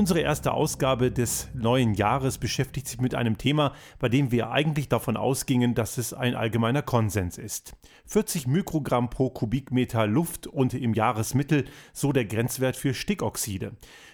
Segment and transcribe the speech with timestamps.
[0.00, 4.88] Unsere erste Ausgabe des neuen Jahres beschäftigt sich mit einem Thema, bei dem wir eigentlich
[4.88, 7.76] davon ausgingen, dass es ein allgemeiner Konsens ist.
[8.06, 13.72] 40 Mikrogramm pro Kubikmeter Luft und im Jahresmittel so der Grenzwert für Stickoxide.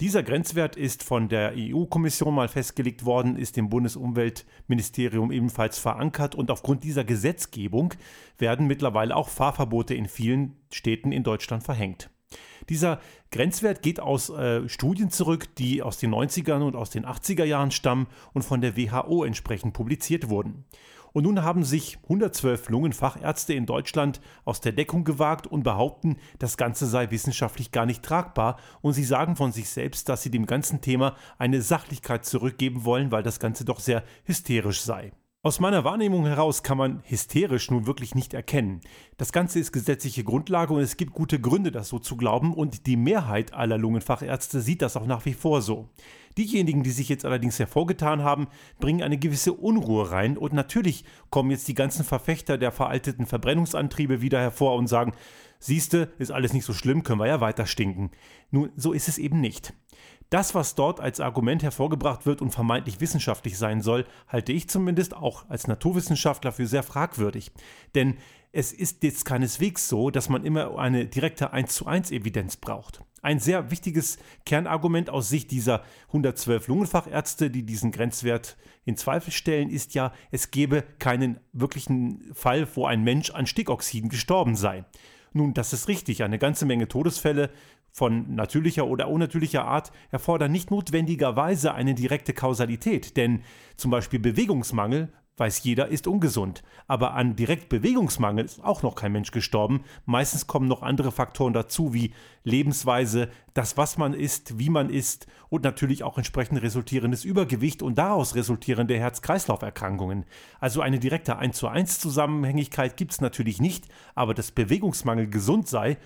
[0.00, 6.50] Dieser Grenzwert ist von der EU-Kommission mal festgelegt worden, ist im Bundesumweltministerium ebenfalls verankert und
[6.50, 7.94] aufgrund dieser Gesetzgebung
[8.36, 12.10] werden mittlerweile auch Fahrverbote in vielen Städten in Deutschland verhängt.
[12.68, 13.00] Dieser
[13.30, 17.70] Grenzwert geht aus äh, Studien zurück, die aus den 90ern und aus den 80er Jahren
[17.70, 20.64] stammen und von der WHO entsprechend publiziert wurden.
[21.12, 26.56] Und nun haben sich 112 Lungenfachärzte in Deutschland aus der Deckung gewagt und behaupten, das
[26.56, 28.58] Ganze sei wissenschaftlich gar nicht tragbar.
[28.82, 33.10] Und sie sagen von sich selbst, dass sie dem ganzen Thema eine Sachlichkeit zurückgeben wollen,
[33.10, 35.12] weil das Ganze doch sehr hysterisch sei.
[35.44, 38.80] Aus meiner Wahrnehmung heraus kann man hysterisch nun wirklich nicht erkennen.
[39.18, 42.88] Das Ganze ist gesetzliche Grundlage und es gibt gute Gründe, das so zu glauben und
[42.88, 45.90] die Mehrheit aller Lungenfachärzte sieht das auch nach wie vor so.
[46.36, 48.48] Diejenigen, die sich jetzt allerdings hervorgetan haben,
[48.80, 54.20] bringen eine gewisse Unruhe rein und natürlich kommen jetzt die ganzen Verfechter der veralteten Verbrennungsantriebe
[54.20, 55.12] wieder hervor und sagen,
[55.60, 58.10] siehste, ist alles nicht so schlimm, können wir ja weiter stinken.
[58.50, 59.72] Nun, so ist es eben nicht.
[60.30, 65.16] Das, was dort als Argument hervorgebracht wird und vermeintlich wissenschaftlich sein soll, halte ich zumindest
[65.16, 67.50] auch als Naturwissenschaftler für sehr fragwürdig.
[67.94, 68.18] Denn
[68.52, 73.02] es ist jetzt keineswegs so, dass man immer eine direkte 1 zu 1 Evidenz braucht.
[73.22, 79.70] Ein sehr wichtiges Kernargument aus Sicht dieser 112 Lungenfachärzte, die diesen Grenzwert in Zweifel stellen,
[79.70, 84.84] ist ja, es gebe keinen wirklichen Fall, wo ein Mensch an Stickoxiden gestorben sei.
[85.32, 86.22] Nun, das ist richtig.
[86.22, 87.50] Eine ganze Menge Todesfälle
[87.98, 93.42] von natürlicher oder unnatürlicher Art erfordern nicht notwendigerweise eine direkte Kausalität, denn
[93.76, 96.62] zum Beispiel Bewegungsmangel weiß jeder, ist ungesund.
[96.86, 99.84] Aber an direkt Bewegungsmangel ist auch noch kein Mensch gestorben.
[100.04, 102.12] Meistens kommen noch andere Faktoren dazu, wie
[102.44, 107.98] Lebensweise, das, was man isst, wie man isst und natürlich auch entsprechend resultierendes Übergewicht und
[107.98, 110.24] daraus resultierende Herz-Kreislauf-Erkrankungen.
[110.60, 115.68] Also eine direkte 1 zu 1 Zusammenhängigkeit gibt es natürlich nicht, aber dass Bewegungsmangel gesund
[115.68, 115.98] sei,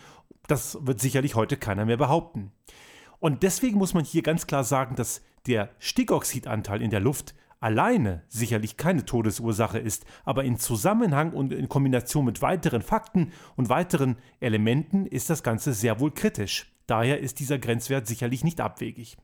[0.46, 2.52] das wird sicherlich heute keiner mehr behaupten.
[3.20, 8.24] Und deswegen muss man hier ganz klar sagen, dass der Stickoxidanteil in der Luft alleine
[8.28, 14.16] sicherlich keine Todesursache ist, aber in Zusammenhang und in Kombination mit weiteren Fakten und weiteren
[14.40, 16.72] Elementen ist das Ganze sehr wohl kritisch.
[16.88, 19.16] Daher ist dieser Grenzwert sicherlich nicht abwegig.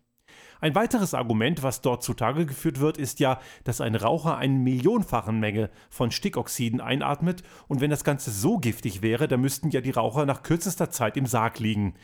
[0.61, 5.39] Ein weiteres Argument, was dort zutage geführt wird, ist ja, dass ein Raucher eine millionfachen
[5.39, 9.91] Menge von Stickoxiden einatmet und wenn das Ganze so giftig wäre, dann müssten ja die
[9.91, 11.95] Raucher nach kürzester Zeit im Sarg liegen.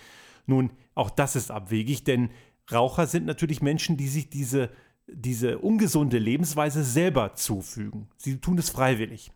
[0.46, 2.30] Nun, auch das ist abwegig, denn
[2.70, 4.70] Raucher sind natürlich Menschen, die sich diese
[5.06, 8.08] diese ungesunde Lebensweise selber zufügen.
[8.16, 9.32] Sie tun es freiwillig.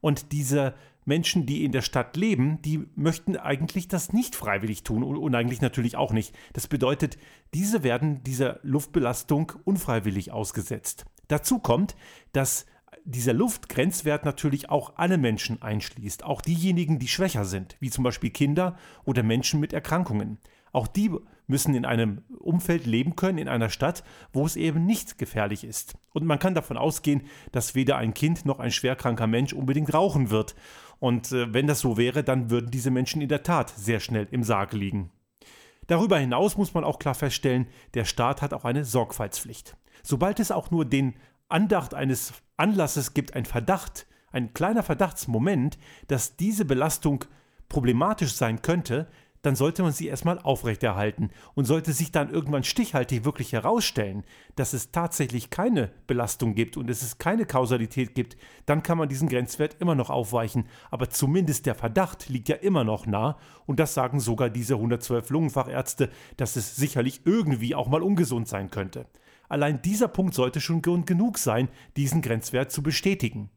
[0.00, 0.74] Und diese
[1.04, 5.60] Menschen, die in der Stadt leben, die möchten eigentlich das nicht freiwillig tun und eigentlich
[5.60, 6.34] natürlich auch nicht.
[6.52, 7.18] Das bedeutet,
[7.54, 11.06] diese werden dieser Luftbelastung unfreiwillig ausgesetzt.
[11.28, 11.96] Dazu kommt,
[12.32, 12.66] dass
[13.04, 18.30] dieser Luftgrenzwert natürlich auch alle Menschen einschließt, auch diejenigen, die schwächer sind, wie zum Beispiel
[18.30, 20.38] Kinder oder Menschen mit Erkrankungen.
[20.72, 21.10] Auch die
[21.50, 24.02] müssen in einem Umfeld leben können, in einer Stadt,
[24.32, 25.98] wo es eben nicht gefährlich ist.
[26.14, 27.22] Und man kann davon ausgehen,
[27.52, 30.54] dass weder ein Kind noch ein schwerkranker Mensch unbedingt rauchen wird.
[30.98, 34.26] Und äh, wenn das so wäre, dann würden diese Menschen in der Tat sehr schnell
[34.30, 35.10] im Sarg liegen.
[35.86, 39.76] Darüber hinaus muss man auch klar feststellen, der Staat hat auch eine Sorgfaltspflicht.
[40.02, 41.14] Sobald es auch nur den
[41.48, 47.24] Andacht eines Anlasses gibt, ein Verdacht, ein kleiner Verdachtsmoment, dass diese Belastung
[47.68, 49.08] problematisch sein könnte,
[49.42, 54.24] dann sollte man sie erstmal aufrechterhalten und sollte sich dann irgendwann stichhaltig wirklich herausstellen,
[54.56, 58.36] dass es tatsächlich keine Belastung gibt und es keine Kausalität gibt,
[58.66, 62.84] dann kann man diesen Grenzwert immer noch aufweichen, aber zumindest der Verdacht liegt ja immer
[62.84, 68.02] noch nah und das sagen sogar diese 112 Lungenfachärzte, dass es sicherlich irgendwie auch mal
[68.02, 69.06] ungesund sein könnte.
[69.48, 73.50] Allein dieser Punkt sollte schon Grund genug sein, diesen Grenzwert zu bestätigen.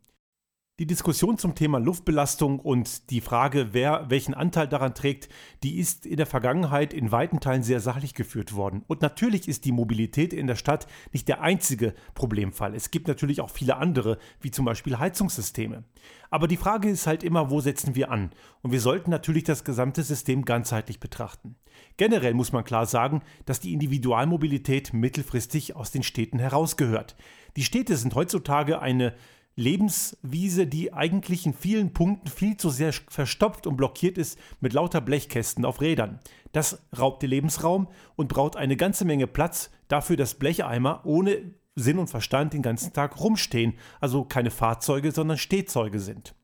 [0.79, 5.29] Die Diskussion zum Thema Luftbelastung und die Frage, wer welchen Anteil daran trägt,
[5.61, 8.83] die ist in der Vergangenheit in weiten Teilen sehr sachlich geführt worden.
[8.87, 12.73] Und natürlich ist die Mobilität in der Stadt nicht der einzige Problemfall.
[12.73, 15.83] Es gibt natürlich auch viele andere, wie zum Beispiel Heizungssysteme.
[16.31, 18.31] Aber die Frage ist halt immer, wo setzen wir an?
[18.63, 21.55] Und wir sollten natürlich das gesamte System ganzheitlich betrachten.
[21.97, 27.15] Generell muss man klar sagen, dass die Individualmobilität mittelfristig aus den Städten herausgehört.
[27.57, 29.13] Die Städte sind heutzutage eine
[29.55, 35.01] Lebenswiese, die eigentlich in vielen Punkten viel zu sehr verstopft und blockiert ist mit lauter
[35.01, 36.19] Blechkästen auf Rädern.
[36.53, 41.99] Das raubt den Lebensraum und braucht eine ganze Menge Platz dafür, dass Blecheimer ohne Sinn
[41.99, 46.35] und Verstand den ganzen Tag rumstehen, also keine Fahrzeuge, sondern Stehzeuge sind.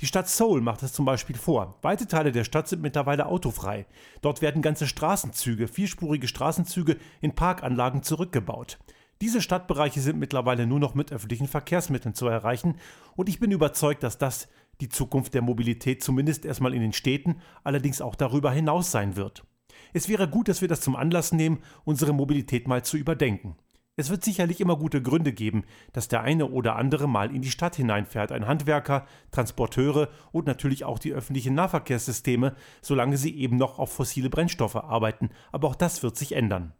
[0.00, 1.76] Die Stadt Seoul macht es zum Beispiel vor.
[1.82, 3.86] Weite Teile der Stadt sind mittlerweile autofrei.
[4.22, 8.78] Dort werden ganze Straßenzüge, vierspurige Straßenzüge in Parkanlagen zurückgebaut.
[9.20, 12.76] Diese Stadtbereiche sind mittlerweile nur noch mit öffentlichen Verkehrsmitteln zu erreichen
[13.16, 14.48] und ich bin überzeugt, dass das
[14.80, 19.44] die Zukunft der Mobilität zumindest erstmal in den Städten, allerdings auch darüber hinaus sein wird.
[19.92, 23.56] Es wäre gut, dass wir das zum Anlass nehmen, unsere Mobilität mal zu überdenken.
[23.96, 27.50] Es wird sicherlich immer gute Gründe geben, dass der eine oder andere mal in die
[27.50, 33.80] Stadt hineinfährt, ein Handwerker, Transporteure und natürlich auch die öffentlichen Nahverkehrssysteme, solange sie eben noch
[33.80, 36.74] auf fossile Brennstoffe arbeiten, aber auch das wird sich ändern.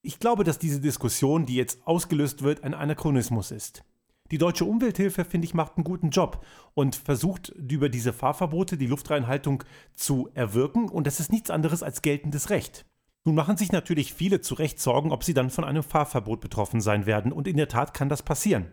[0.00, 3.82] Ich glaube, dass diese Diskussion, die jetzt ausgelöst wird, ein Anachronismus ist.
[4.30, 8.86] Die deutsche Umwelthilfe, finde ich, macht einen guten Job und versucht über diese Fahrverbote die
[8.86, 9.64] Luftreinhaltung
[9.94, 12.84] zu erwirken und das ist nichts anderes als geltendes Recht.
[13.24, 16.80] Nun machen sich natürlich viele zu Recht Sorgen, ob sie dann von einem Fahrverbot betroffen
[16.80, 18.66] sein werden und in der Tat kann das passieren.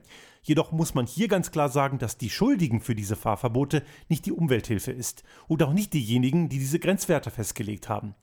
[0.44, 4.32] Jedoch muss man hier ganz klar sagen, dass die Schuldigen für diese Fahrverbote nicht die
[4.32, 8.14] Umwelthilfe ist und auch nicht diejenigen, die diese Grenzwerte festgelegt haben.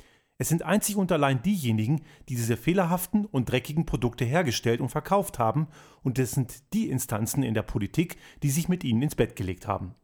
[0.43, 5.39] Es sind einzig und allein diejenigen, die diese fehlerhaften und dreckigen Produkte hergestellt und verkauft
[5.39, 5.69] haben,
[6.03, 9.69] und es sind die Instanzen in der Politik, die sich mit ihnen ins Bett gelegt
[9.69, 9.95] haben.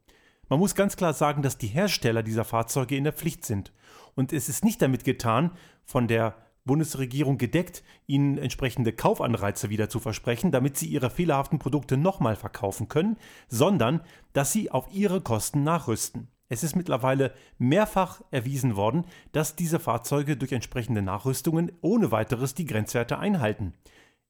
[0.49, 3.73] Man muss ganz klar sagen, dass die Hersteller dieser Fahrzeuge in der Pflicht sind.
[4.15, 5.51] Und es ist nicht damit getan,
[5.85, 11.97] von der Bundesregierung gedeckt, ihnen entsprechende Kaufanreize wieder zu versprechen, damit sie ihre fehlerhaften Produkte
[11.97, 13.17] nochmal verkaufen können,
[13.49, 14.03] sondern
[14.35, 16.29] dass sie auf ihre Kosten nachrüsten.
[16.49, 22.65] Es ist mittlerweile mehrfach erwiesen worden, dass diese Fahrzeuge durch entsprechende Nachrüstungen ohne weiteres die
[22.65, 23.75] Grenzwerte einhalten.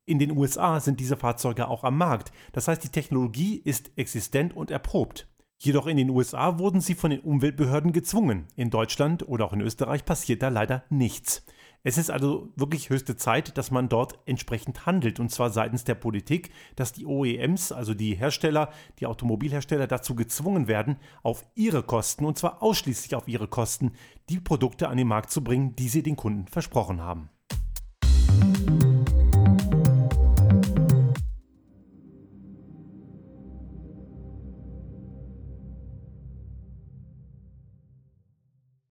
[0.05, 4.57] In den USA sind diese Fahrzeuge auch am Markt, das heißt die Technologie ist existent
[4.57, 5.29] und erprobt.
[5.61, 8.47] Jedoch in den USA wurden sie von den Umweltbehörden gezwungen.
[8.55, 11.45] In Deutschland oder auch in Österreich passiert da leider nichts.
[11.85, 15.95] Es ist also wirklich höchste Zeit, dass man dort entsprechend handelt, und zwar seitens der
[15.95, 22.25] Politik, dass die OEMs, also die Hersteller, die Automobilhersteller dazu gezwungen werden, auf ihre Kosten,
[22.25, 23.93] und zwar ausschließlich auf ihre Kosten,
[24.29, 27.31] die Produkte an den Markt zu bringen, die sie den Kunden versprochen haben.